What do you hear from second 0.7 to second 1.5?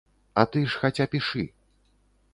ж хаця пішы.